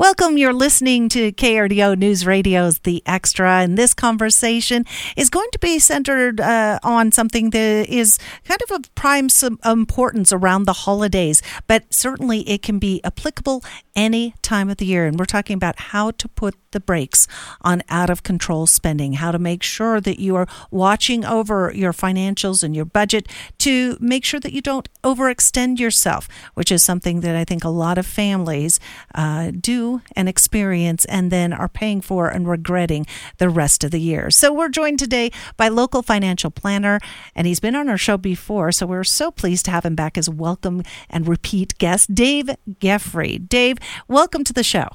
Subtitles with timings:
[0.00, 0.38] Welcome.
[0.38, 4.84] You're listening to KRDO News Radio's The Extra, and this conversation
[5.16, 9.28] is going to be centered uh, on something that is kind of of prime
[9.64, 13.64] importance around the holidays, but certainly it can be applicable
[13.96, 15.04] any time of the year.
[15.04, 17.26] And we're talking about how to put the brakes
[17.62, 21.92] on out of control spending, how to make sure that you are watching over your
[21.92, 23.26] financials and your budget
[23.58, 27.68] to make sure that you don't overextend yourself, which is something that I think a
[27.68, 28.78] lot of families
[29.14, 33.06] uh, do and experience and then are paying for and regretting
[33.38, 34.30] the rest of the year.
[34.30, 37.00] So we're joined today by local financial planner,
[37.34, 38.72] and he's been on our show before.
[38.72, 42.50] So we're so pleased to have him back as welcome and repeat guest, Dave
[42.80, 43.38] Geffrey.
[43.48, 44.88] Dave, welcome to the show.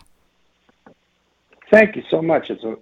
[1.71, 2.51] Thank you so much.
[2.51, 2.77] It's an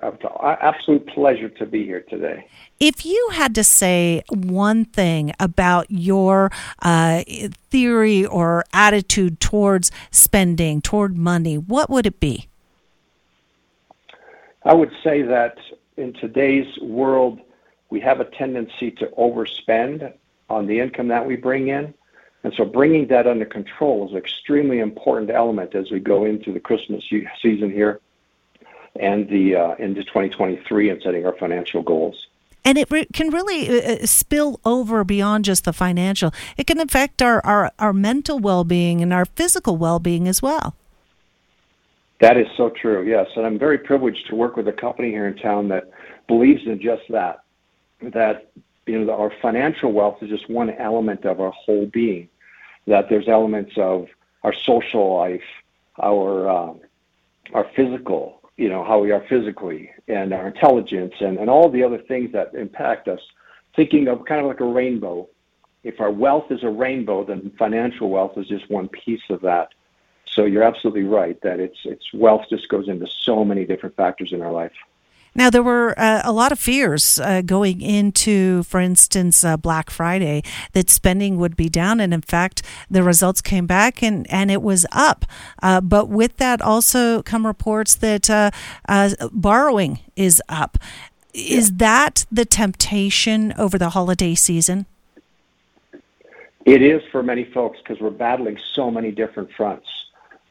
[0.62, 2.46] absolute pleasure to be here today.
[2.82, 6.50] If you had to say one thing about your
[6.82, 7.22] uh,
[7.70, 12.48] theory or attitude towards spending, toward money, what would it be?
[14.66, 15.60] I would say that
[15.96, 17.40] in today's world,
[17.92, 20.12] we have a tendency to overspend
[20.50, 21.94] on the income that we bring in.
[22.44, 26.52] And so bringing that under control is an extremely important element as we go into
[26.52, 27.04] the Christmas
[27.44, 28.00] season here
[29.00, 32.26] and the uh, into 2023 and setting our financial goals.
[32.64, 36.32] And it re- can really uh, uh, spill over beyond just the financial.
[36.58, 40.42] It can affect our, our, our mental well being and our physical well being as
[40.42, 40.76] well.
[42.20, 43.28] That is so true, yes.
[43.36, 45.90] And I'm very privileged to work with a company here in town that
[46.28, 47.44] believes in just that.
[48.02, 48.52] That
[48.86, 52.30] you know, our financial wealth is just one element of our whole being.
[52.86, 54.08] That there's elements of
[54.44, 55.44] our social life,
[56.02, 56.74] our uh,
[57.54, 61.84] our physical, you know how we are physically and our intelligence and, and all the
[61.84, 63.20] other things that impact us.
[63.76, 65.28] Thinking of kind of like a rainbow.
[65.84, 69.70] If our wealth is a rainbow then financial wealth is just one piece of that.
[70.26, 74.32] So you're absolutely right that it's it's wealth just goes into so many different factors
[74.32, 74.74] in our life
[75.34, 79.90] now, there were uh, a lot of fears uh, going into, for instance, uh, Black
[79.90, 80.44] Friday
[80.74, 82.02] that spending would be down.
[82.02, 85.26] And in fact, the results came back and, and it was up.
[85.64, 88.52] Uh, but with that also come reports that uh,
[88.90, 90.78] uh, borrowing is up.
[91.34, 94.86] Is that the temptation over the holiday season?
[96.66, 99.88] It is for many folks because we're battling so many different fronts.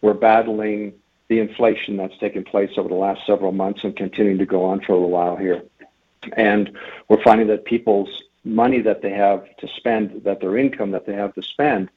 [0.01, 0.95] We're battling
[1.31, 4.81] the inflation that's taken place over the last several months and continuing to go on
[4.81, 5.63] for a little while here.
[6.37, 6.77] And
[7.09, 11.15] we're finding that people's money that they have to spend, that their income that they
[11.15, 11.89] have to spend,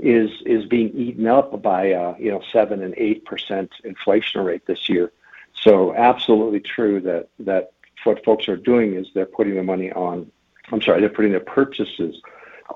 [0.00, 4.66] is is being eaten up by uh, you know seven and eight percent inflation rate
[4.66, 5.12] this year.
[5.54, 7.72] So absolutely true that that
[8.02, 10.30] what folks are doing is they're putting their money on.
[10.72, 12.20] I'm sorry, they're putting their purchases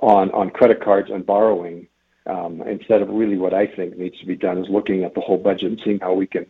[0.00, 1.88] on on credit cards and borrowing
[2.26, 5.20] um, instead of really what I think needs to be done is looking at the
[5.20, 6.46] whole budget and seeing how we can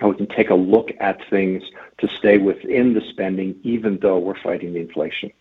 [0.00, 1.64] how we can take a look at things
[1.98, 5.32] to stay within the spending, even though we're fighting the inflation.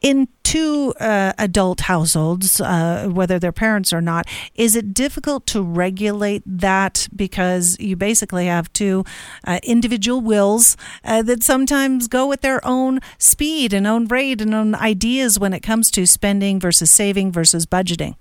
[0.00, 5.60] In two uh, adult households, uh, whether they're parents or not, is it difficult to
[5.60, 9.04] regulate that because you basically have two
[9.44, 14.54] uh, individual wills uh, that sometimes go at their own speed and own rate and
[14.54, 18.14] own ideas when it comes to spending versus saving versus budgeting?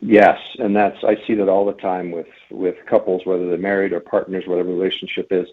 [0.00, 3.92] Yes, and that's I see that all the time with with couples, whether they're married
[3.92, 5.48] or partners, whatever relationship is,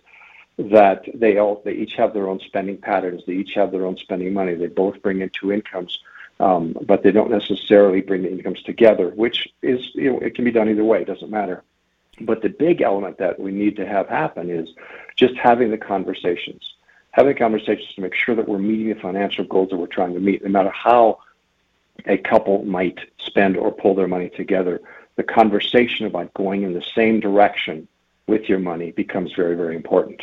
[0.58, 3.24] that they all they each have their own spending patterns.
[3.28, 4.56] They each have their own spending money.
[4.56, 6.00] They both bring in two incomes,
[6.40, 10.46] um, but they don't necessarily bring the incomes together, which is you know it can
[10.46, 11.02] be done either way.
[11.02, 11.64] It doesn't matter.
[12.22, 14.69] But the big element that we need to have happen is
[15.18, 16.75] just having the conversations,
[17.12, 20.22] having conversations to make sure that we're meeting the financial goals that we're trying to
[20.22, 21.19] meet, no matter how
[22.07, 24.81] a couple might spend or pull their money together,
[25.16, 27.88] the conversation about going in the same direction
[28.28, 30.22] with your money becomes very, very important.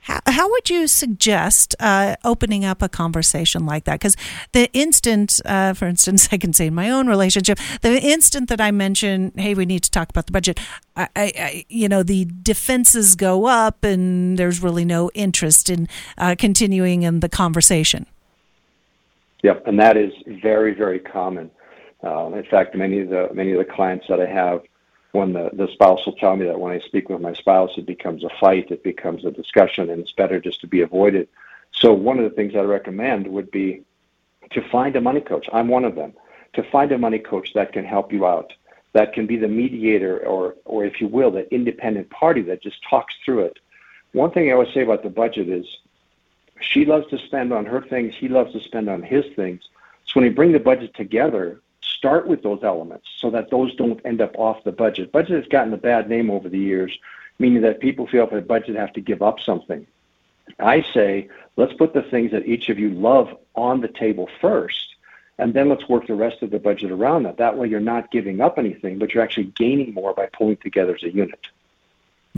[0.00, 4.00] How, how would you suggest uh, opening up a conversation like that?
[4.00, 4.16] Because
[4.52, 8.60] the instant, uh, for instance, I can say in my own relationship, the instant that
[8.60, 10.60] I mention, "Hey, we need to talk about the budget,"
[10.96, 16.36] I, I you know, the defenses go up, and there's really no interest in uh,
[16.38, 18.06] continuing in the conversation.
[19.42, 21.50] Yep, and that is very, very common.
[22.02, 24.62] Um, in fact, many of the many of the clients that I have,
[25.12, 27.86] when the, the spouse will tell me that when I speak with my spouse, it
[27.86, 31.28] becomes a fight, it becomes a discussion, and it's better just to be avoided.
[31.72, 33.82] So one of the things I recommend would be
[34.50, 35.46] to find a money coach.
[35.52, 36.14] I'm one of them.
[36.54, 38.52] To find a money coach that can help you out,
[38.92, 42.78] that can be the mediator, or or if you will, the independent party that just
[42.88, 43.58] talks through it.
[44.12, 45.66] One thing I always say about the budget is
[46.60, 48.14] she loves to spend on her things.
[48.14, 49.62] He loves to spend on his things.
[50.04, 54.00] So when you bring the budget together, start with those elements so that those don't
[54.04, 55.12] end up off the budget.
[55.12, 56.96] Budget has gotten a bad name over the years,
[57.38, 59.86] meaning that people feel if a budget have to give up something.
[60.58, 64.94] I say, let's put the things that each of you love on the table first,
[65.38, 67.36] and then let's work the rest of the budget around that.
[67.36, 70.94] That way, you're not giving up anything, but you're actually gaining more by pulling together
[70.94, 71.46] as a unit.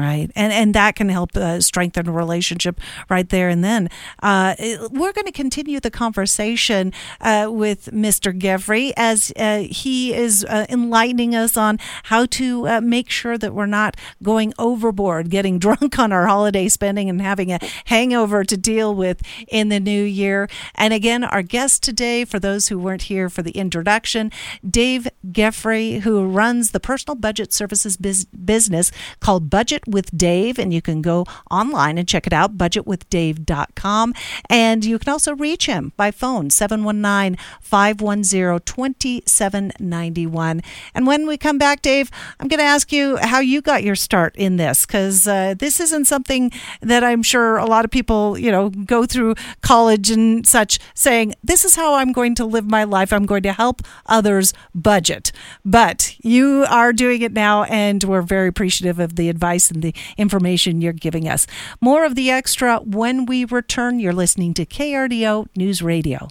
[0.00, 2.80] Right, and and that can help uh, strengthen a relationship
[3.10, 3.90] right there and then.
[4.22, 4.54] Uh,
[4.90, 8.32] we're going to continue the conversation uh, with Mr.
[8.32, 13.52] Geffrey as uh, he is uh, enlightening us on how to uh, make sure that
[13.52, 18.56] we're not going overboard, getting drunk on our holiday spending, and having a hangover to
[18.56, 20.48] deal with in the new year.
[20.76, 24.32] And again, our guest today, for those who weren't here for the introduction,
[24.66, 30.72] Dave Geffrey, who runs the personal budget services biz- business called Budget with Dave, and
[30.72, 34.14] you can go online and check it out, budgetwithdave.com.
[34.48, 40.62] And you can also reach him by phone, 719 510 2791.
[40.94, 43.96] And when we come back, Dave, I'm going to ask you how you got your
[43.96, 46.50] start in this, because uh, this isn't something
[46.80, 51.34] that I'm sure a lot of people, you know, go through college and such saying,
[51.42, 53.12] this is how I'm going to live my life.
[53.12, 55.32] I'm going to help others budget.
[55.64, 59.94] But you are doing it now, and we're very appreciative of the advice and the
[60.16, 61.46] information you're giving us.
[61.80, 63.98] More of the extra when we return.
[63.98, 66.28] You're listening to KRDO News Radio.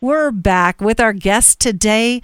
[0.00, 2.22] We're back with our guest today,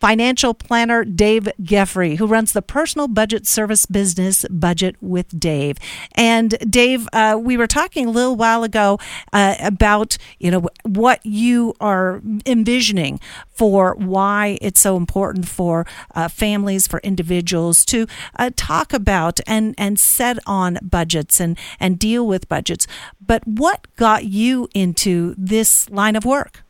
[0.00, 5.78] financial planner Dave Geffrey, who runs the personal budget service business Budget with Dave.
[6.14, 8.98] And Dave, uh, we were talking a little while ago
[9.32, 16.28] uh, about you know what you are envisioning for why it's so important for uh,
[16.28, 18.06] families, for individuals to
[18.36, 22.86] uh, talk about and and set on budgets and and deal with budgets.
[23.20, 26.64] But what got you into this line of work?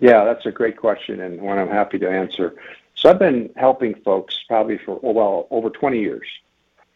[0.00, 2.54] Yeah, that's a great question and one I'm happy to answer.
[2.94, 6.26] So I've been helping folks probably for well over 20 years,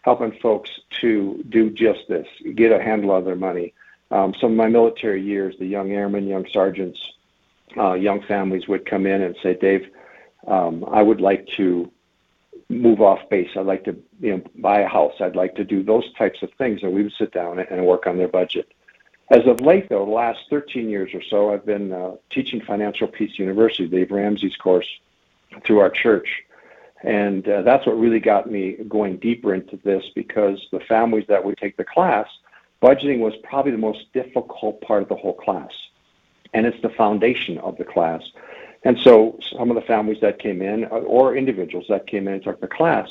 [0.03, 0.71] helping folks
[1.01, 3.75] to do just this, get a handle on their money.
[4.11, 7.01] Um, some of my military years, the young airmen, young sergeants,
[7.77, 9.89] uh, young families would come in and say, Dave,
[10.47, 11.91] um, I would like to
[12.69, 13.51] move off base.
[13.56, 15.15] I'd like to you know buy a house.
[15.21, 16.83] I'd like to do those types of things.
[16.83, 18.71] And we would sit down and work on their budget.
[19.31, 23.09] As of late, though, the last 13 years or so, I've been uh, teaching Financial
[23.09, 24.87] Peace University, Dave Ramsey's course,
[25.65, 26.44] through our church.
[27.03, 31.44] And uh, that's what really got me going deeper into this because the families that
[31.44, 32.29] would take the class,
[32.82, 35.73] budgeting was probably the most difficult part of the whole class.
[36.53, 38.23] And it's the foundation of the class.
[38.85, 42.43] And so some of the families that came in, or individuals that came in and
[42.43, 43.09] took the class,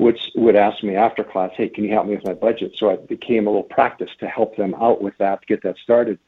[0.00, 2.88] would would ask me after class, "Hey, can you help me with my budget?" So
[2.88, 6.18] it became a little practice to help them out with that to get that started.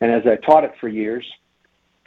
[0.00, 1.26] And as I taught it for years,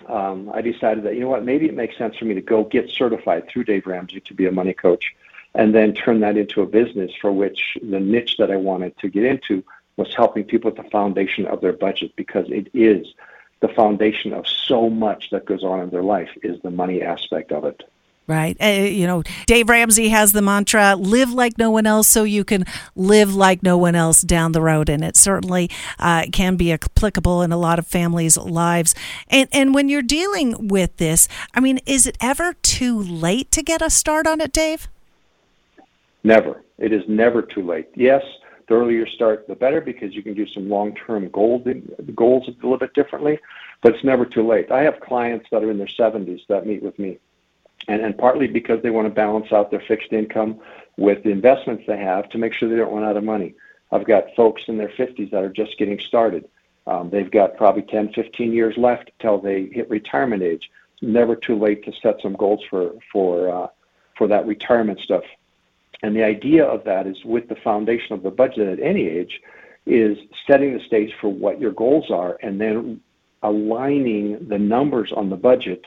[0.07, 2.65] um, I decided that you know what, maybe it makes sense for me to go
[2.65, 5.15] get certified through Dave Ramsey to be a money coach,
[5.55, 9.07] and then turn that into a business for which the niche that I wanted to
[9.07, 9.63] get into
[9.95, 13.13] was helping people with the foundation of their budget because it is
[13.61, 17.53] the foundation of so much that goes on in their life is the money aspect
[17.53, 17.83] of it.
[18.25, 18.55] Right.
[18.61, 22.45] Uh, you know, Dave Ramsey has the mantra live like no one else so you
[22.45, 22.63] can
[22.95, 24.87] live like no one else down the road.
[24.87, 28.95] And it certainly uh, can be applicable in a lot of families' lives.
[29.27, 33.61] And, and when you're dealing with this, I mean, is it ever too late to
[33.61, 34.87] get a start on it, Dave?
[36.23, 36.63] Never.
[36.77, 37.89] It is never too late.
[37.93, 38.23] Yes,
[38.69, 42.51] the earlier you start, the better because you can do some long term goals a
[42.61, 43.37] little bit differently,
[43.81, 44.71] but it's never too late.
[44.71, 47.19] I have clients that are in their 70s that meet with me
[47.87, 50.59] and, and partly because they want to balance out their fixed income
[50.97, 53.55] with the investments they have to make sure they don't run out of money.
[53.91, 56.49] I've got folks in their 50s that are just getting started.
[56.87, 60.69] Um, they've got probably 10, 15 years left till they hit retirement age.
[60.93, 63.67] It's never too late to set some goals for for uh,
[64.17, 65.23] for that retirement stuff.
[66.01, 69.41] And the idea of that is with the foundation of the budget at any age
[69.85, 73.01] is setting the stage for what your goals are and then
[73.41, 75.85] aligning the numbers on the budget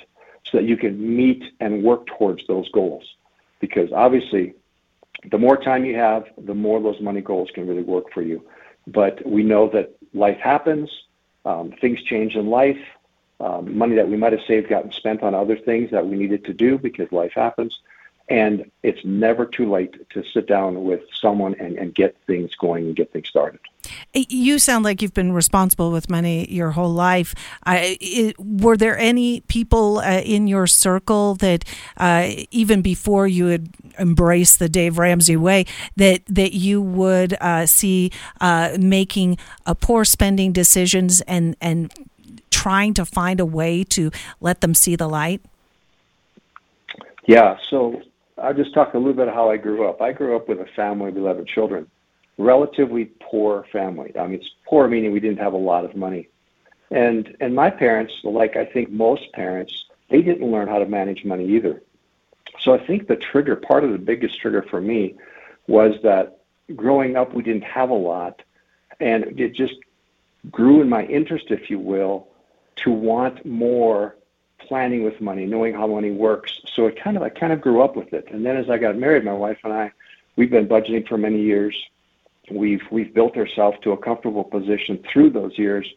[0.56, 3.04] that you can meet and work towards those goals.
[3.60, 4.54] Because obviously,
[5.30, 8.38] the more time you have, the more those money goals can really work for you.
[8.86, 10.88] But we know that life happens,
[11.44, 12.82] um, things change in life.
[13.38, 16.42] Um, money that we might have saved gotten spent on other things that we needed
[16.46, 17.78] to do because life happens.
[18.28, 22.87] And it's never too late to sit down with someone and, and get things going
[22.87, 23.61] and get things started.
[24.12, 27.35] You sound like you've been responsible with money your whole life.
[27.66, 31.64] it, were there any people uh, in your circle that,
[31.97, 33.68] uh, even before you had
[33.99, 39.38] embraced the Dave Ramsey way, that that you would uh, see uh, making
[39.80, 41.92] poor spending decisions and and
[42.50, 45.40] trying to find a way to let them see the light?
[47.26, 48.02] Yeah, so
[48.38, 50.00] I'll just talk a little bit of how I grew up.
[50.00, 51.90] I grew up with a family of 11 children,
[52.38, 54.12] relatively poor family.
[54.19, 56.28] I mean, it's poor meaning we didn't have a lot of money.
[56.90, 61.25] And, and my parents, like I think most parents, they didn't learn how to manage
[61.25, 61.83] money either.
[62.61, 65.16] So I think the trigger, part of the biggest trigger for me
[65.66, 66.40] was that
[66.75, 68.43] growing up, we didn't have a lot.
[69.00, 69.75] And it just
[70.50, 72.28] grew in my interest, if you will,
[72.76, 74.15] to want more
[74.68, 76.61] planning with money, knowing how money works.
[76.75, 78.28] So it kind of I kind of grew up with it.
[78.30, 79.92] And then as I got married, my wife and I,
[80.37, 81.76] we've been budgeting for many years.
[82.50, 85.92] We've we've built ourselves to a comfortable position through those years.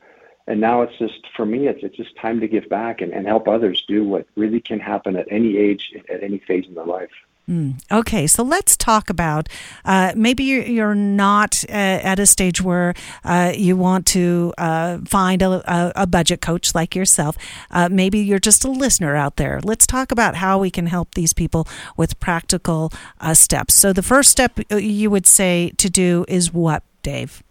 [0.48, 3.28] And now it's just for me, it's it's just time to give back and, and
[3.28, 6.86] help others do what really can happen at any age, at any phase in their
[6.86, 7.12] life.
[7.50, 9.50] Mm, okay, so let's talk about
[9.84, 15.42] uh, maybe you're, not uh, at a stage where uh, you want to uh, find
[15.42, 17.38] a, a, budget coach like yourself.
[17.72, 19.60] Uh, maybe you're just a listener out there.
[19.64, 22.92] Let's talk about how we can help these people with practical
[23.34, 23.76] steps.
[23.76, 27.42] So, the first step you would say to do is what, Dave?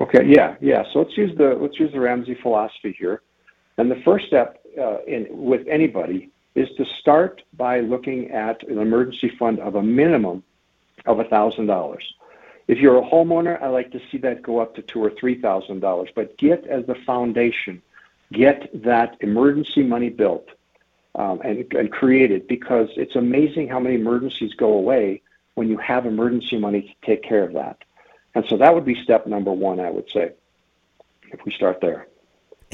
[0.00, 0.82] Okay, yeah, yeah.
[0.92, 3.22] So let's use the let's use the Ramsey philosophy here,
[3.76, 4.64] and the first step
[5.06, 10.42] in with anybody is to start by looking at an emergency fund of a minimum
[11.04, 11.98] of $1,000.
[12.66, 15.40] If you're a homeowner, I like to see that go up to two or three
[15.40, 16.08] thousand dollars.
[16.14, 17.80] But get as the foundation,
[18.32, 20.48] get that emergency money built
[21.14, 25.22] um, and, and created because it's amazing how many emergencies go away
[25.54, 27.78] when you have emergency money to take care of that.
[28.34, 30.32] And so that would be step number one, I would say,
[31.30, 32.08] if we start there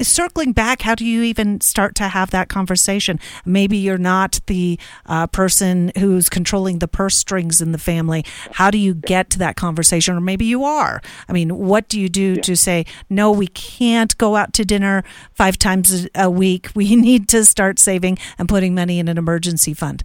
[0.01, 3.19] circling back, how do you even start to have that conversation?
[3.45, 8.25] Maybe you're not the uh, person who's controlling the purse strings in the family.
[8.53, 10.15] How do you get to that conversation?
[10.15, 11.01] Or maybe you are.
[11.27, 12.41] I mean, what do you do yeah.
[12.41, 16.69] to say, no, we can't go out to dinner five times a week.
[16.75, 20.03] We need to start saving and putting money in an emergency fund?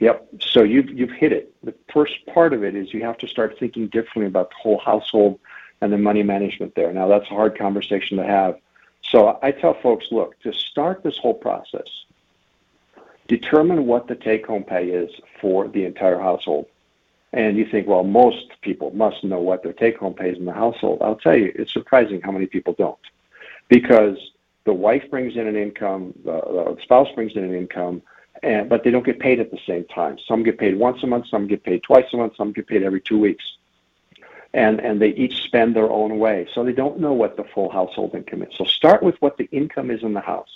[0.00, 0.28] Yep.
[0.40, 1.52] So you've, you've hit it.
[1.64, 4.78] The first part of it is you have to start thinking differently about the whole
[4.78, 5.40] household
[5.80, 6.92] and the money management there.
[6.92, 8.58] Now, that's a hard conversation to have.
[9.02, 11.88] So I tell folks look, to start this whole process,
[13.26, 16.66] determine what the take home pay is for the entire household.
[17.32, 20.46] And you think, well, most people must know what their take home pay is in
[20.46, 20.98] the household.
[21.02, 22.98] I'll tell you, it's surprising how many people don't.
[23.68, 24.16] Because
[24.64, 28.02] the wife brings in an income, the, the spouse brings in an income,
[28.42, 30.16] and, but they don't get paid at the same time.
[30.26, 32.82] Some get paid once a month, some get paid twice a month, some get paid
[32.82, 33.57] every two weeks
[34.54, 36.48] and, and they each spend their own way.
[36.54, 38.54] So they don't know what the full household income is.
[38.56, 40.50] So start with what the income is in the house.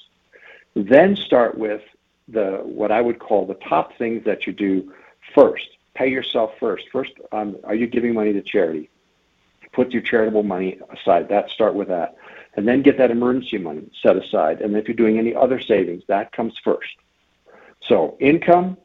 [0.74, 1.82] Then start with
[2.28, 4.92] the what I would call the top things that you do
[5.34, 5.68] first.
[5.94, 6.84] Pay yourself first.
[6.90, 8.88] First, um, are you giving money to charity?
[9.72, 11.28] Put your charitable money aside.
[11.28, 12.16] That start with that,
[12.56, 14.62] and then get that emergency money set aside.
[14.62, 16.90] And if you're doing any other savings, that comes first.
[17.88, 18.78] So income,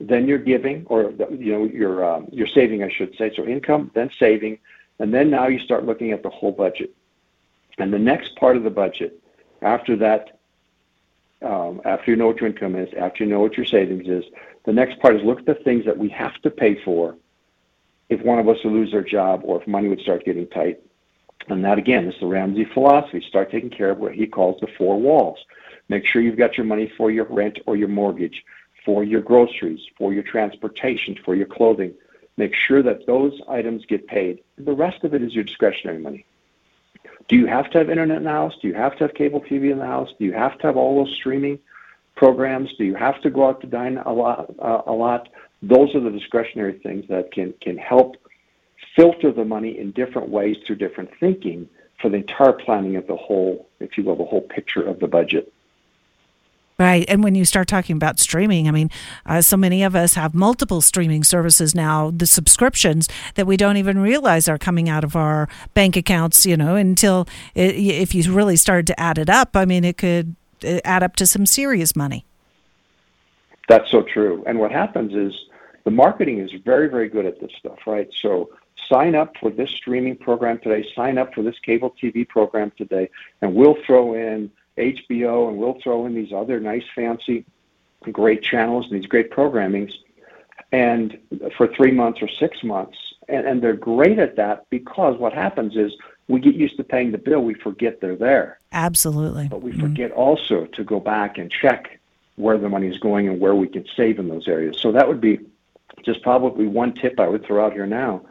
[0.00, 3.32] then you're giving, or you know, you're um, you're saving, I should say.
[3.36, 4.58] So income, then saving,
[4.98, 6.94] and then now you start looking at the whole budget.
[7.78, 9.22] And the next part of the budget,
[9.60, 10.38] after that,
[11.42, 14.24] um, after you know what your income is, after you know what your savings is,
[14.64, 17.16] the next part is look at the things that we have to pay for
[18.08, 20.80] if one of us would lose their job or if money would start getting tight.
[21.48, 23.24] And that again, is the Ramsey philosophy.
[23.26, 25.38] Start taking care of what he calls the four walls.
[25.88, 28.44] Make sure you've got your money for your rent or your mortgage
[28.84, 31.94] for your groceries, for your transportation, for your clothing.
[32.36, 34.42] Make sure that those items get paid.
[34.56, 36.24] The rest of it is your discretionary money.
[37.28, 38.54] Do you have to have internet in the house?
[38.60, 40.08] Do you have to have cable TV in the house?
[40.18, 41.58] Do you have to have all those streaming
[42.16, 42.74] programs?
[42.76, 44.52] Do you have to go out to dine a lot?
[44.58, 45.28] Uh, a lot?
[45.62, 48.16] Those are the discretionary things that can can help
[48.96, 51.68] filter the money in different ways through different thinking
[52.00, 55.06] for the entire planning of the whole, if you will, the whole picture of the
[55.06, 55.52] budget.
[56.80, 57.04] Right.
[57.08, 58.88] And when you start talking about streaming, I mean,
[59.26, 63.76] uh, so many of us have multiple streaming services now, the subscriptions that we don't
[63.76, 68.32] even realize are coming out of our bank accounts, you know, until it, if you
[68.32, 70.34] really started to add it up, I mean, it could
[70.64, 72.24] uh, add up to some serious money.
[73.68, 74.42] That's so true.
[74.46, 75.38] And what happens is
[75.84, 78.08] the marketing is very, very good at this stuff, right?
[78.22, 78.48] So
[78.88, 83.10] sign up for this streaming program today, sign up for this cable TV program today,
[83.42, 87.44] and we'll throw in HBO, and we'll throw in these other nice, fancy,
[88.12, 89.92] great channels and these great programmings,
[90.72, 91.18] and
[91.56, 92.96] for three months or six months,
[93.28, 95.92] and, and they're great at that because what happens is
[96.28, 98.58] we get used to paying the bill, we forget they're there.
[98.72, 99.48] Absolutely.
[99.48, 100.20] But we forget mm-hmm.
[100.20, 102.00] also to go back and check
[102.36, 104.78] where the money is going and where we can save in those areas.
[104.80, 105.40] So that would be
[106.04, 108.22] just probably one tip I would throw out here now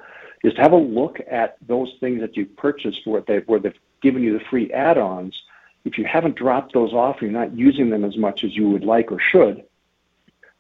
[0.44, 3.78] is to have a look at those things that you've purchased where, they, where they've
[4.02, 5.44] given you the free add-ons
[5.86, 8.84] if you haven't dropped those off, you're not using them as much as you would
[8.84, 9.64] like or should,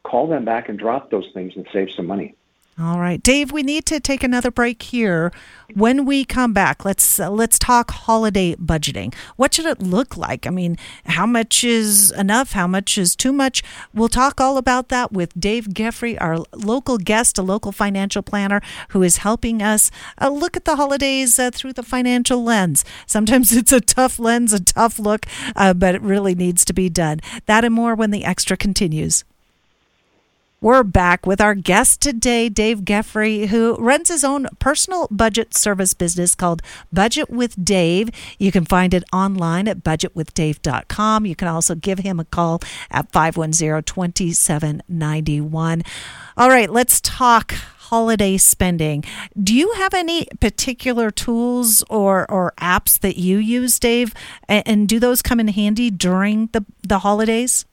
[0.03, 2.35] call them back and drop those things and save some money.
[2.81, 3.51] All right, Dave.
[3.51, 5.33] We need to take another break here.
[5.73, 9.13] When we come back, let's uh, let's talk holiday budgeting.
[9.35, 10.47] What should it look like?
[10.47, 12.53] I mean, how much is enough?
[12.53, 13.63] How much is too much?
[13.93, 18.61] We'll talk all about that with Dave Geffrey, our local guest, a local financial planner
[18.89, 22.85] who is helping us uh, look at the holidays uh, through the financial lens.
[23.05, 25.25] Sometimes it's a tough lens, a tough look,
[25.57, 27.19] uh, but it really needs to be done.
[27.45, 29.25] That and more when the extra continues.
[30.61, 35.93] We're back with our guest today, Dave Geffrey, who runs his own personal budget service
[35.93, 36.61] business called
[36.91, 38.09] Budget with Dave.
[38.37, 41.25] You can find it online at budgetwithdave.com.
[41.25, 42.61] You can also give him a call
[42.91, 45.83] at 510 2791.
[46.35, 49.05] All right, let's talk holiday spending.
[49.41, 54.13] Do you have any particular tools or, or apps that you use, Dave?
[54.49, 57.65] And, and do those come in handy during the, the holidays?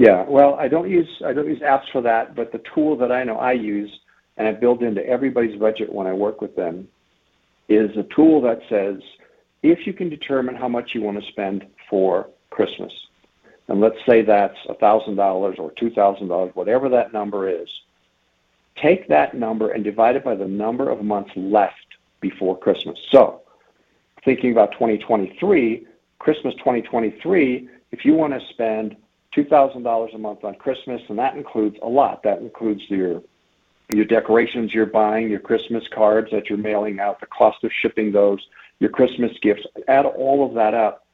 [0.00, 3.12] Yeah, well, I don't use I don't use apps for that, but the tool that
[3.12, 3.90] I know I use
[4.38, 6.88] and I build into everybody's budget when I work with them
[7.68, 9.02] is a tool that says
[9.62, 12.90] if you can determine how much you want to spend for Christmas,
[13.68, 17.68] and let's say that's $1,000 or $2,000, whatever that number is,
[18.76, 21.74] take that number and divide it by the number of months left
[22.22, 22.98] before Christmas.
[23.10, 23.42] So,
[24.24, 25.86] thinking about 2023,
[26.18, 28.96] Christmas 2023, if you want to spend
[29.36, 32.22] $2,000 a month on Christmas, and that includes a lot.
[32.22, 33.22] That includes your
[33.92, 38.12] your decorations you're buying, your Christmas cards that you're mailing out, the cost of shipping
[38.12, 38.38] those,
[38.78, 39.66] your Christmas gifts.
[39.88, 41.06] Add all of that up.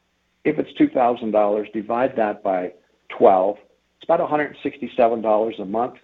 [0.45, 2.73] If it's $2,000, divide that by
[3.09, 3.57] 12.
[3.97, 5.95] It's about $167 a month.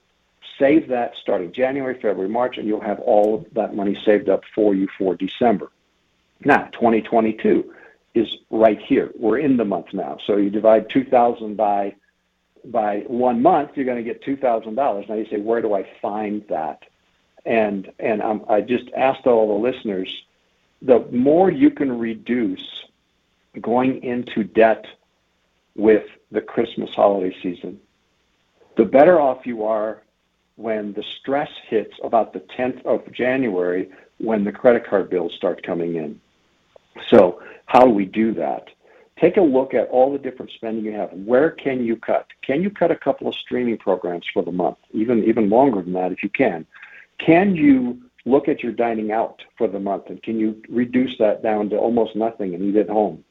[0.59, 4.43] Save that starting January, February, March, and you'll have all of that money saved up
[4.55, 5.71] for you for December.
[6.45, 7.73] Now, 2022
[8.15, 9.11] is right here.
[9.19, 10.19] We're in the month now.
[10.27, 11.95] So you divide 2000 by
[12.65, 15.07] by one month, you're going to get two thousand dollars.
[15.09, 16.83] Now you say, where do I find that?
[17.45, 20.09] And and um, I just asked all the listeners,
[20.81, 22.85] the more you can reduce
[23.61, 24.87] going into debt
[25.75, 27.81] with the Christmas holiday season,
[28.77, 30.03] the better off you are
[30.57, 35.63] when the stress hits about the 10th of January when the credit card bills start
[35.63, 36.21] coming in.
[37.09, 38.69] So how do we do that?
[39.23, 41.11] Take a look at all the different spending you have.
[41.13, 42.27] Where can you cut?
[42.43, 44.79] Can you cut a couple of streaming programs for the month?
[44.91, 46.67] Even even longer than that if you can.
[47.19, 51.43] Can you look at your dining out for the month and can you reduce that
[51.43, 53.25] down to almost nothing and eat at home?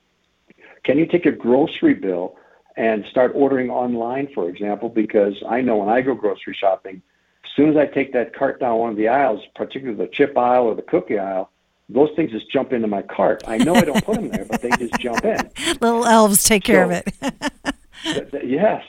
[0.83, 2.35] Can you take a grocery bill
[2.77, 7.01] and start ordering online, for example, because I know when I go grocery shopping,
[7.43, 10.37] as soon as I take that cart down one of the aisles, particularly the chip
[10.37, 11.51] aisle or the cookie aisle,
[11.93, 13.43] those things just jump into my cart.
[13.47, 15.49] I know I don't put them there, but they just jump in.
[15.81, 17.33] Little elves take care so, of it.
[18.03, 18.83] th- th- yes.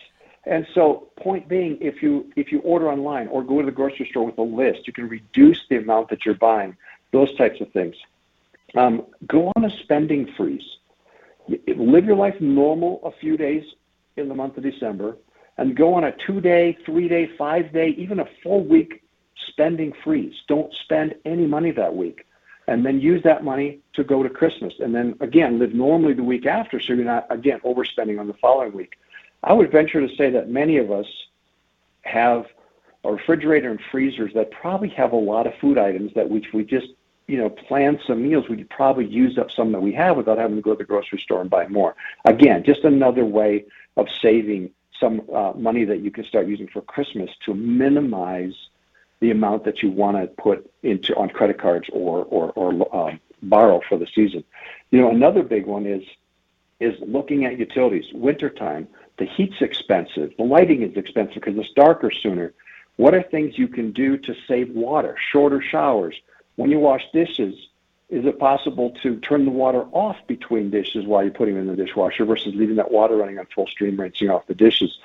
[0.44, 4.08] And so, point being, if you if you order online or go to the grocery
[4.10, 6.76] store with a list, you can reduce the amount that you're buying.
[7.12, 7.94] Those types of things.
[8.74, 10.64] Um, go on a spending freeze.
[11.48, 13.64] Live your life normal a few days
[14.16, 15.16] in the month of December,
[15.58, 19.02] and go on a two-day, three-day, five-day, even a full week
[19.48, 20.34] spending freeze.
[20.48, 22.24] Don't spend any money that week
[22.68, 24.74] and then use that money to go to Christmas.
[24.78, 28.34] And then again, live normally the week after so you're not, again, overspending on the
[28.34, 28.94] following week.
[29.42, 31.06] I would venture to say that many of us
[32.02, 32.46] have
[33.04, 36.64] a refrigerator and freezers that probably have a lot of food items that which we
[36.64, 36.86] just,
[37.26, 40.38] you know, plan some meals, we could probably use up some that we have without
[40.38, 41.96] having to go to the grocery store and buy more.
[42.24, 43.64] Again, just another way
[43.96, 44.70] of saving
[45.00, 48.54] some uh, money that you can start using for Christmas to minimize
[49.22, 53.20] the amount that you want to put into on credit cards or or, or um,
[53.40, 54.44] borrow for the season.
[54.90, 56.02] You know, another big one is
[56.80, 58.04] is looking at utilities.
[58.12, 62.52] Wintertime, the heat's expensive, the lighting is expensive because it's darker sooner.
[62.96, 65.16] What are things you can do to save water?
[65.30, 66.16] Shorter showers.
[66.56, 67.54] When you wash dishes,
[68.10, 71.76] is it possible to turn the water off between dishes while you're putting them in
[71.76, 74.98] the dishwasher versus leaving that water running on full stream, rinsing off the dishes?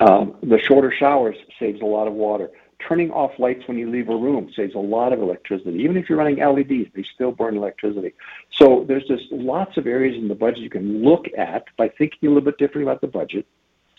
[0.00, 2.50] Um, the shorter showers saves a lot of water
[2.86, 5.78] turning off lights when you leave a room saves a lot of electricity.
[5.78, 8.12] Even if you're running LEDs, they still burn electricity.
[8.52, 12.28] So there's just lots of areas in the budget you can look at by thinking
[12.28, 13.46] a little bit different about the budget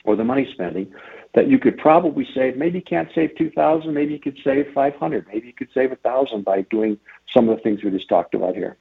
[0.03, 0.91] or the money spending
[1.33, 2.57] that you could probably save.
[2.57, 6.43] Maybe you can't save 2000 maybe you could save 500 maybe you could save 1000
[6.43, 6.97] by doing
[7.33, 8.77] some of the things we just talked about here.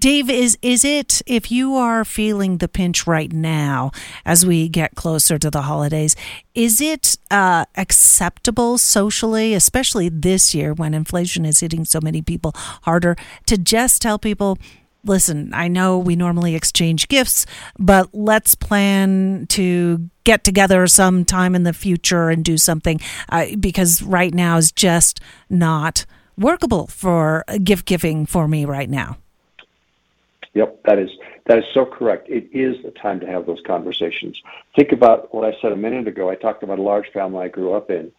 [0.00, 3.90] Dave, is is it if you are feeling the pinch right now
[4.24, 6.16] as we get closer to the holidays,
[6.54, 12.52] is it uh, acceptable socially, especially this year when inflation is hitting so many people
[12.82, 14.58] harder, to just tell people
[15.04, 17.46] listen, I know we normally exchange gifts,
[17.78, 24.02] but let's plan to get together sometime in the future and do something uh, because
[24.02, 26.04] right now is just not
[26.36, 29.16] workable for gift giving for me right now.
[30.54, 31.10] Yep, that is
[31.46, 32.28] that is so correct.
[32.28, 34.40] It is the time to have those conversations.
[34.74, 36.30] Think about what I said a minute ago.
[36.30, 38.10] I talked about a large family I grew up in.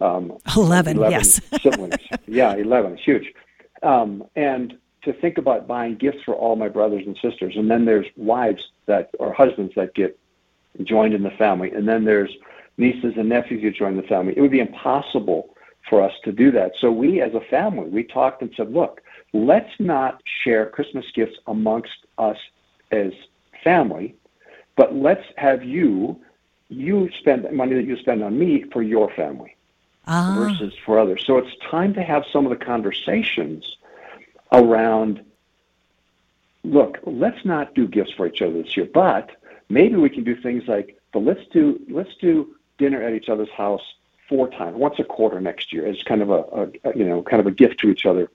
[0.00, 1.40] Um, 11, 11 yes.
[1.62, 1.94] siblings.
[2.26, 2.98] Yeah, 11.
[2.98, 3.32] huge.
[3.82, 7.54] Um, and to think about buying gifts for all my brothers and sisters.
[7.56, 10.18] And then there's wives that or husbands that get
[10.82, 11.70] joined in the family.
[11.70, 12.30] And then there's
[12.76, 14.34] nieces and nephews who join the family.
[14.36, 15.54] It would be impossible
[15.88, 16.72] for us to do that.
[16.78, 19.00] So we as a family, we talked and said, look,
[19.32, 22.38] let's not share Christmas gifts amongst us
[22.90, 23.12] as
[23.62, 24.14] family,
[24.76, 26.20] but let's have you
[26.68, 29.56] you spend the money that you spend on me for your family
[30.06, 30.34] ah.
[30.36, 31.22] versus for others.
[31.24, 33.76] So it's time to have some of the conversations
[34.52, 35.24] around
[36.64, 39.30] look, let's not do gifts for each other this year, but
[39.68, 43.50] maybe we can do things like but let's do let's do dinner at each other's
[43.50, 43.94] house
[44.28, 47.40] four times, once a quarter next year as kind of a, a you know kind
[47.40, 48.30] of a gift to each other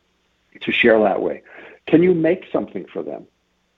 [0.59, 1.43] to share that way.
[1.87, 3.27] Can you make something for them,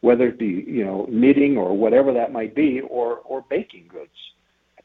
[0.02, 4.34] whether it be you know knitting or whatever that might be, or or baking goods,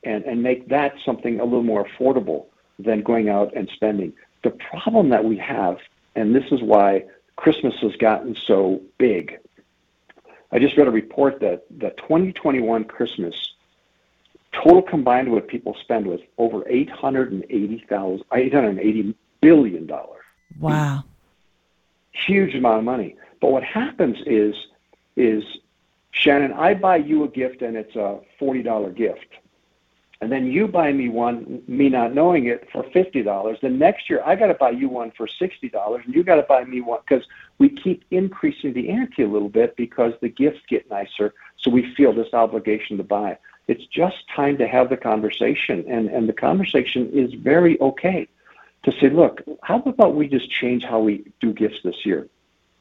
[0.05, 2.47] and and make that something a little more affordable
[2.79, 4.13] than going out and spending.
[4.45, 5.79] The problem that we have,
[6.15, 7.05] and this is why
[7.37, 9.39] Christmas has gotten so big.
[10.51, 13.53] I just read a report that the 2021 Christmas
[14.53, 20.25] total combined what people spend was over 880,000 880 billion dollars.
[20.59, 21.05] Wow.
[22.27, 23.17] Huge amount of money.
[23.41, 24.55] But what happens is
[25.17, 25.45] is
[26.13, 29.27] Shannon, I buy you a gift and it's a $40 gift
[30.21, 33.59] and then you buy me one, me not knowing it, for fifty dollars.
[33.63, 36.37] Then next year I got to buy you one for sixty dollars, and you got
[36.37, 37.25] to buy me one because
[37.59, 41.35] we keep increasing the ante a little bit because the gifts get nicer.
[41.59, 43.39] So we feel this obligation to buy.
[43.69, 48.27] It's just time to have the conversation, and and the conversation is very okay
[48.85, 52.29] to say, look, how about we just change how we do gifts this year,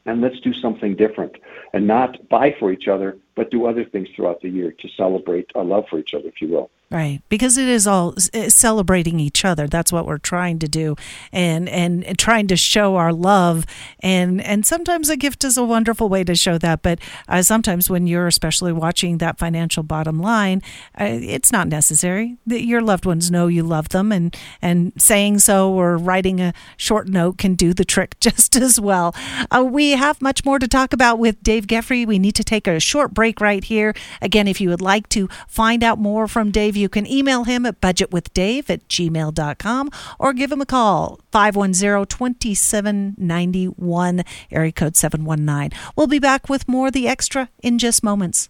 [0.06, 1.36] and let's do something different,
[1.72, 5.50] and not buy for each other, but do other things throughout the year to celebrate
[5.54, 6.70] our love for each other, if you will.
[6.90, 9.66] Right, because it is all celebrating each other.
[9.66, 10.96] That's what we're trying to do,
[11.32, 13.66] and and trying to show our love.
[14.00, 16.80] and And sometimes a gift is a wonderful way to show that.
[16.80, 16.98] But
[17.28, 20.62] uh, sometimes when you're especially watching that financial bottom line,
[20.98, 22.38] uh, it's not necessary.
[22.46, 26.54] that Your loved ones know you love them, and and saying so or writing a
[26.78, 29.14] short note can do the trick just as well.
[29.50, 32.06] Uh, we have much more to talk about with Dave Geffrey.
[32.06, 33.92] We need to take a short break right here.
[34.22, 37.64] Again, if you would like to find out more from Dave you can email him
[37.66, 45.78] at budgetwithdave at gmail.com or give him a call, 510-2791, area code 719.
[45.96, 48.48] We'll be back with more The Extra in just moments.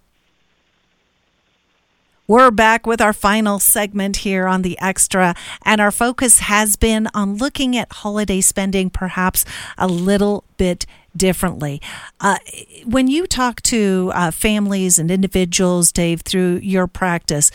[2.28, 7.08] We're back with our final segment here on the Extra, and our focus has been
[7.14, 9.46] on looking at holiday spending perhaps
[9.78, 10.84] a little bit
[11.16, 11.80] differently.
[12.20, 12.36] Uh,
[12.84, 17.50] when you talk to uh, families and individuals, Dave, through your practice,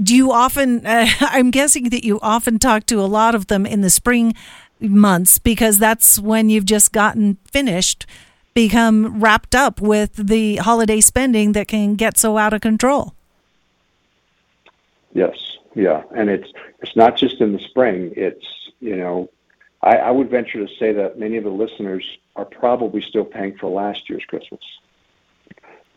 [0.00, 3.66] do you often uh, i'm guessing that you often talk to a lot of them
[3.66, 4.34] in the spring
[4.80, 8.06] months because that's when you've just gotten finished
[8.54, 13.14] become wrapped up with the holiday spending that can get so out of control.
[15.14, 15.36] Yes.
[15.74, 16.02] Yeah.
[16.14, 18.12] And it's it's not just in the spring.
[18.16, 18.46] It's
[18.80, 19.30] you know
[19.82, 23.56] I, I would venture to say that many of the listeners are probably still paying
[23.56, 24.60] for last year's christmas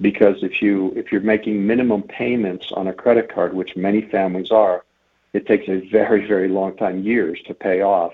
[0.02, 4.52] because if you if you're making minimum payments on a credit card, which many families
[4.52, 4.84] are,
[5.34, 8.14] it takes a very very long time, years, to pay off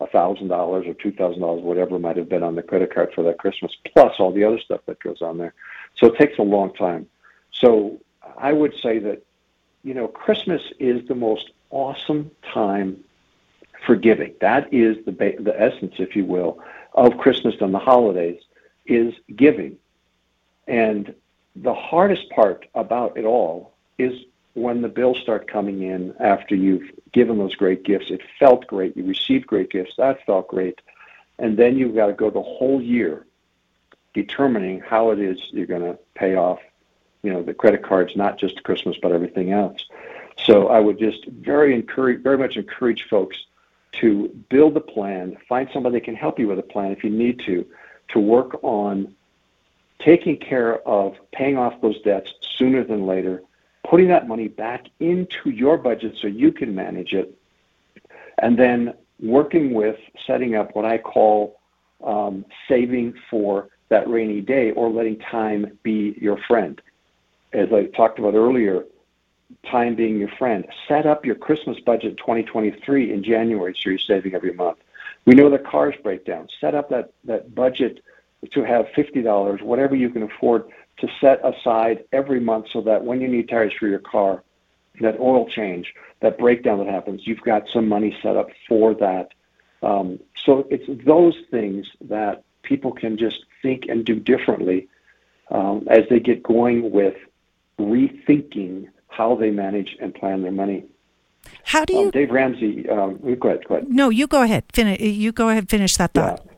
[0.00, 3.12] a thousand dollars or two thousand dollars, whatever might have been on the credit card
[3.14, 5.54] for that Christmas, plus all the other stuff that goes on there.
[5.96, 7.08] So it takes a long time.
[7.52, 8.00] So
[8.36, 9.24] I would say that
[9.82, 13.02] you know Christmas is the most awesome time
[13.86, 14.34] for giving.
[14.40, 16.60] That is the ba- the essence, if you will,
[16.94, 18.40] of Christmas and the holidays
[18.86, 19.76] is giving.
[20.66, 21.14] And
[21.56, 24.12] the hardest part about it all is
[24.54, 28.06] when the bills start coming in after you've given those great gifts.
[28.10, 28.96] It felt great.
[28.96, 29.92] You received great gifts.
[29.96, 30.80] That felt great.
[31.38, 33.26] And then you've got to go the whole year
[34.14, 36.60] determining how it is you're going to pay off,
[37.22, 39.84] you know, the credit cards, not just Christmas, but everything else.
[40.44, 43.36] So I would just very encourage, very much encourage folks
[43.92, 47.10] to build a plan, find somebody that can help you with a plan if you
[47.10, 47.66] need to,
[48.08, 49.14] to work on
[50.04, 53.42] taking care of paying off those debts sooner than later,
[53.88, 57.36] putting that money back into your budget so you can manage it,
[58.38, 61.60] and then working with setting up what I call
[62.04, 66.80] um, saving for that rainy day or letting time be your friend.
[67.52, 68.84] As I talked about earlier,
[69.70, 70.66] time being your friend.
[70.88, 74.78] Set up your Christmas budget 2023 in January so you're saving every month.
[75.26, 76.48] We know that cars break down.
[76.60, 78.02] Set up that, that budget
[78.50, 80.64] to have $50, whatever you can afford,
[80.98, 84.42] to set aside every month so that when you need tires for your car,
[85.00, 89.30] that oil change, that breakdown that happens, you've got some money set up for that.
[89.82, 94.88] Um, so it's those things that people can just think and do differently
[95.50, 97.16] um, as they get going with
[97.78, 100.84] rethinking how they manage and plan their money.
[101.64, 102.88] How do you, um, Dave Ramsey?
[102.88, 103.66] Um, go ahead.
[103.66, 103.88] Go ahead.
[103.88, 104.64] No, you go ahead.
[104.72, 105.00] Finish.
[105.00, 105.68] You go ahead.
[105.68, 106.40] Finish that thought.
[106.44, 106.51] Yeah,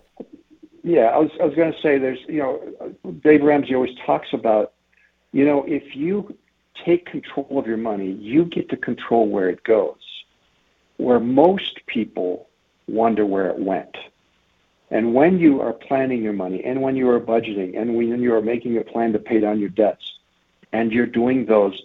[0.84, 1.30] yeah I was.
[1.40, 1.98] I was going to say.
[1.98, 2.20] There's.
[2.28, 4.72] You know, Dave Ramsey always talks about.
[5.32, 6.36] You know, if you
[6.84, 9.96] take control of your money, you get to control where it goes.
[10.98, 12.48] Where most people
[12.86, 13.96] wonder where it went.
[14.90, 18.34] And when you are planning your money, and when you are budgeting, and when you
[18.34, 20.18] are making a plan to pay down your debts,
[20.72, 21.82] and you're doing those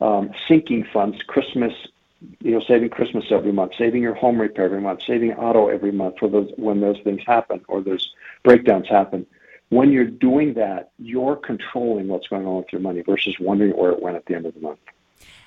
[0.00, 1.72] um, sinking funds, Christmas,
[2.40, 5.92] you know, saving Christmas every month, saving your home repair every month, saving auto every
[5.92, 9.26] month for those when those things happen or those breakdowns happen.
[9.70, 13.92] When you're doing that, you're controlling what's going on with your money versus wondering where
[13.92, 14.78] it went at the end of the month.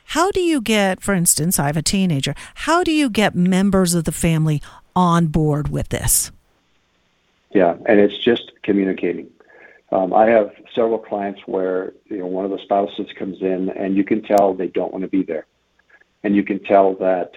[0.05, 3.93] How do you get, for instance, I have a teenager, how do you get members
[3.93, 4.61] of the family
[4.95, 6.31] on board with this?
[7.51, 9.29] Yeah, and it's just communicating.
[9.91, 13.95] Um, I have several clients where you know one of the spouses comes in and
[13.97, 15.45] you can tell they don't want to be there,
[16.23, 17.31] and you can tell that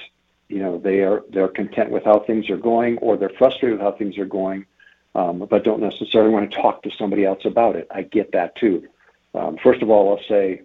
[0.48, 3.80] you know they are they're content with how things are going or they're frustrated with
[3.80, 4.66] how things are going,
[5.14, 7.86] um, but don't necessarily want to talk to somebody else about it.
[7.90, 8.86] I get that too.
[9.34, 10.62] Um, first of all, I'll say,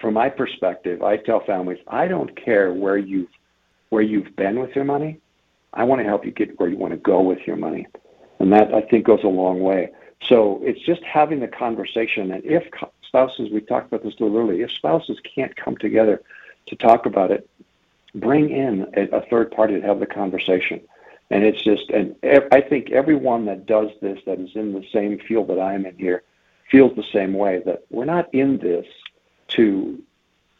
[0.00, 3.30] from my perspective, I tell families I don't care where you've
[3.90, 5.20] where you've been with your money.
[5.72, 7.86] I want to help you get where you want to go with your money,
[8.38, 9.90] and that I think goes a long way.
[10.22, 12.32] So it's just having the conversation.
[12.32, 12.64] And if
[13.06, 16.22] spouses, we talked about this a little earlier, if spouses can't come together
[16.66, 17.48] to talk about it,
[18.14, 20.80] bring in a, a third party to have the conversation.
[21.30, 22.14] And it's just, and
[22.52, 25.86] I think everyone that does this, that is in the same field that I am
[25.86, 26.22] in here,
[26.70, 28.86] feels the same way that we're not in this
[29.48, 30.02] to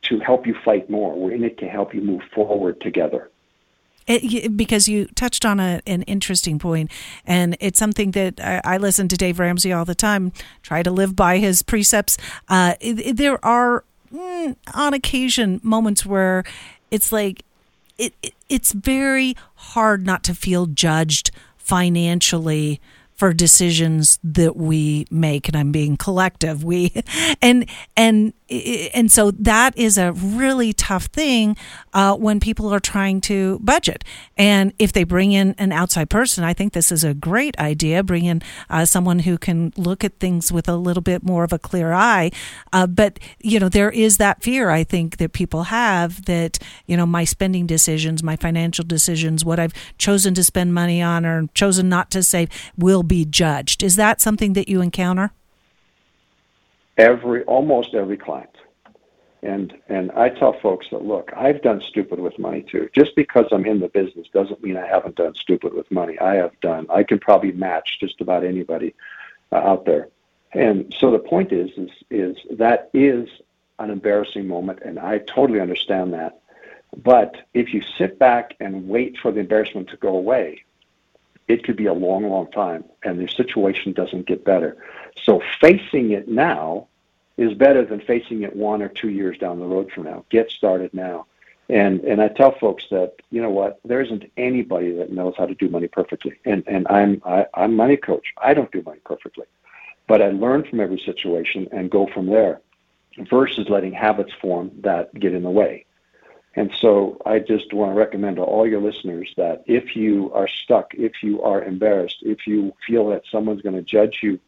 [0.02, 1.18] to help you fight more.
[1.18, 3.30] We're in it to help you move forward together.
[4.06, 6.90] It, because you touched on a, an interesting point,
[7.24, 10.30] and it's something that I, I, listen to Dave Ramsey all the time.
[10.62, 12.18] Try to live by his precepts.
[12.46, 13.84] Uh, there are,
[14.14, 16.44] mm, on occasion, moments where
[16.90, 17.44] it's like
[17.98, 18.14] it,
[18.48, 22.81] it's very hard not to feel judged financially
[23.24, 26.92] for decisions that we make and I'm being collective we
[27.40, 27.64] and
[27.96, 28.34] and
[28.94, 31.56] and so that is a really tough thing
[31.94, 34.04] uh, when people are trying to budget.
[34.37, 38.02] And if they bring in an outside person I think this is a great idea
[38.02, 41.52] bring in uh, someone who can look at things with a little bit more of
[41.54, 42.30] a clear eye.
[42.74, 46.94] Uh, but you know there is that fear I think that people have that you
[46.94, 51.46] know my spending decisions my financial decisions what I've chosen to spend money on or
[51.54, 53.83] chosen not to save will be judged.
[53.83, 55.33] Is that something that you encounter?
[56.96, 58.57] Every almost every client.
[59.42, 62.88] And and I tell folks that look, I've done stupid with money too.
[62.94, 66.18] Just because I'm in the business doesn't mean I haven't done stupid with money.
[66.18, 66.87] I have done.
[66.88, 68.94] I can probably match just about anybody
[69.53, 70.09] uh, out there.
[70.55, 73.29] And so the point is is is that is
[73.79, 76.40] an embarrassing moment and I totally understand that.
[76.96, 80.64] But if you sit back and wait for the embarrassment to go away,
[81.48, 84.76] it could be a long, long time, and the situation doesn't get better.
[85.22, 86.88] So facing it now
[87.37, 90.24] is better than facing it one or two years down the road from now.
[90.30, 91.26] Get started now.
[91.68, 95.46] And and I tell folks that you know what there isn't anybody that knows how
[95.46, 96.35] to do money perfectly.
[96.44, 98.35] And and I'm I, I'm money coach.
[98.37, 99.46] I don't do money perfectly,
[100.07, 102.61] but I learn from every situation and go from there,
[103.30, 105.87] versus letting habits form that get in the way.
[106.56, 110.46] And so I just want to recommend to all your listeners that if you are
[110.46, 114.38] stuck, if you are embarrassed, if you feel that someone's going to judge you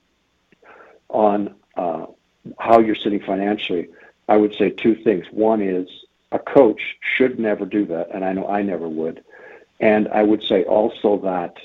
[1.09, 2.07] on uh,
[2.59, 3.88] how you're sitting financially,
[4.29, 5.27] I would say two things.
[5.31, 5.88] One is
[6.31, 6.81] a coach
[7.16, 9.25] should never do that, and I know I never would.
[9.81, 11.57] And I would say also that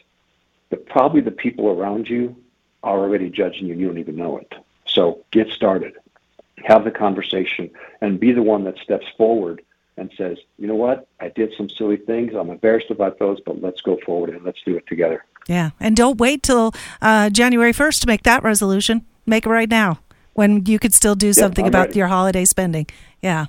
[0.70, 2.36] the, probably the people around you
[2.84, 4.54] are already judging you, and you don't even know it.
[4.86, 5.94] So get started,
[6.66, 7.70] have the conversation,
[8.02, 9.62] and be the one that steps forward
[9.98, 12.34] and says, you know what, I did some silly things.
[12.34, 15.26] I'm embarrassed about those, but let's go forward and let's do it together.
[15.48, 19.06] Yeah, and don't wait till uh, January 1st to make that resolution.
[19.26, 20.00] Make it right now
[20.34, 22.00] when you could still do something yeah, about ready.
[22.00, 22.88] your holiday spending.
[23.22, 23.48] Yeah.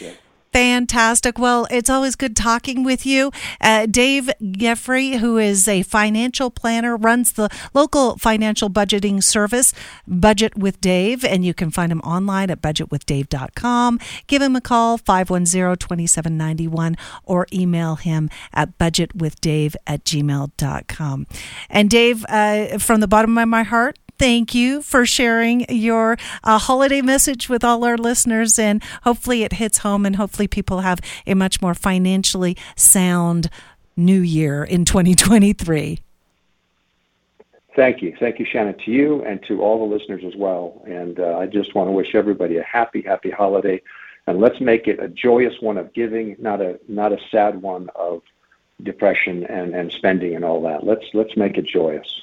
[0.00, 0.12] yeah.
[0.54, 1.36] Fantastic.
[1.36, 3.32] Well, it's always good talking with you.
[3.60, 9.74] Uh, Dave Geffrey, who is a financial planner, runs the local financial budgeting service,
[10.06, 13.98] Budget with Dave, and you can find him online at budgetwithdave.com.
[14.28, 21.26] Give him a call, 510 2791, or email him at budgetwithdave at gmail.com.
[21.68, 26.58] And Dave, uh, from the bottom of my heart, thank you for sharing your uh,
[26.58, 28.58] holiday message with all our listeners.
[28.58, 33.50] And hopefully it hits home and hopefully people have a much more financially sound
[33.96, 36.00] new year in 2023.
[37.76, 38.14] Thank you.
[38.20, 40.82] Thank you, Shannon, to you and to all the listeners as well.
[40.86, 43.82] And uh, I just want to wish everybody a happy, happy holiday.
[44.26, 47.90] And let's make it a joyous one of giving, not a not a sad one
[47.94, 48.22] of
[48.82, 50.84] depression and, and spending and all that.
[50.84, 52.22] Let's let's make it joyous.